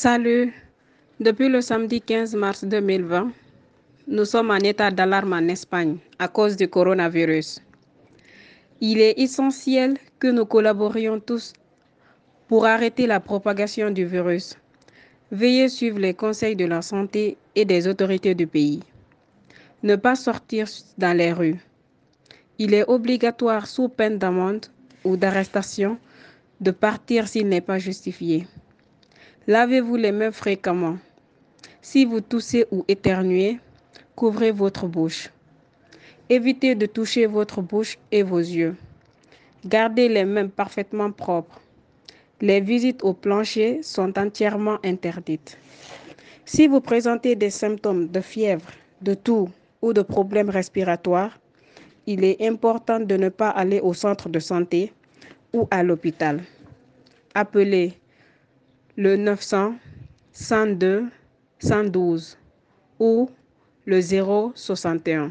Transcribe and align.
Salut. 0.00 0.54
Depuis 1.18 1.48
le 1.48 1.60
samedi 1.60 2.00
15 2.00 2.36
mars 2.36 2.62
2020, 2.62 3.32
nous 4.06 4.24
sommes 4.24 4.52
en 4.52 4.58
état 4.58 4.92
d'alarme 4.92 5.32
en 5.32 5.48
Espagne 5.48 5.96
à 6.20 6.28
cause 6.28 6.54
du 6.54 6.68
coronavirus. 6.68 7.60
Il 8.80 9.00
est 9.00 9.18
essentiel 9.18 9.98
que 10.20 10.28
nous 10.28 10.46
collaborions 10.46 11.18
tous 11.18 11.52
pour 12.46 12.64
arrêter 12.64 13.08
la 13.08 13.18
propagation 13.18 13.90
du 13.90 14.04
virus. 14.04 14.54
Veillez 15.32 15.68
suivre 15.68 15.98
les 15.98 16.14
conseils 16.14 16.54
de 16.54 16.66
la 16.66 16.80
santé 16.80 17.36
et 17.56 17.64
des 17.64 17.88
autorités 17.88 18.36
du 18.36 18.46
pays. 18.46 18.84
Ne 19.82 19.96
pas 19.96 20.14
sortir 20.14 20.68
dans 20.96 21.16
les 21.16 21.32
rues. 21.32 21.58
Il 22.58 22.72
est 22.72 22.88
obligatoire 22.88 23.66
sous 23.66 23.88
peine 23.88 24.18
d'amende 24.18 24.66
ou 25.02 25.16
d'arrestation 25.16 25.98
de 26.60 26.70
partir 26.70 27.26
s'il 27.26 27.48
n'est 27.48 27.60
pas 27.60 27.80
justifié. 27.80 28.46
Lavez-vous 29.48 29.96
les 29.96 30.12
mains 30.12 30.30
fréquemment. 30.30 30.98
Si 31.80 32.04
vous 32.04 32.20
toussez 32.20 32.66
ou 32.70 32.84
éternuez, 32.86 33.58
couvrez 34.14 34.50
votre 34.50 34.86
bouche. 34.86 35.30
Évitez 36.28 36.74
de 36.74 36.84
toucher 36.84 37.24
votre 37.24 37.62
bouche 37.62 37.96
et 38.12 38.22
vos 38.22 38.40
yeux. 38.40 38.76
Gardez 39.64 40.10
les 40.10 40.26
mains 40.26 40.48
parfaitement 40.48 41.10
propres. 41.10 41.62
Les 42.42 42.60
visites 42.60 43.02
au 43.02 43.14
plancher 43.14 43.82
sont 43.82 44.18
entièrement 44.18 44.76
interdites. 44.84 45.56
Si 46.44 46.68
vous 46.68 46.82
présentez 46.82 47.34
des 47.34 47.48
symptômes 47.48 48.06
de 48.08 48.20
fièvre, 48.20 48.70
de 49.00 49.14
toux 49.14 49.48
ou 49.80 49.94
de 49.94 50.02
problèmes 50.02 50.50
respiratoires, 50.50 51.38
il 52.06 52.22
est 52.22 52.46
important 52.46 53.00
de 53.00 53.16
ne 53.16 53.30
pas 53.30 53.48
aller 53.48 53.80
au 53.80 53.94
centre 53.94 54.28
de 54.28 54.40
santé 54.40 54.92
ou 55.54 55.66
à 55.70 55.82
l'hôpital. 55.82 56.42
Appelez 57.34 57.94
le 58.98 59.16
900 59.16 59.76
102 60.32 61.04
112 61.60 62.36
ou 62.98 63.30
le 63.86 64.00
061. 64.00 65.30